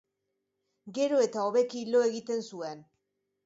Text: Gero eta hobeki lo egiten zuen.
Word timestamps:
Gero 0.99 1.21
eta 1.27 1.45
hobeki 1.49 1.85
lo 1.93 2.05
egiten 2.09 2.45
zuen. 2.51 2.85